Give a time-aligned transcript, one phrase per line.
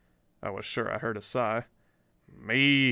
[0.41, 1.65] I was sure I heard a sigh.
[2.27, 2.79] "Me?"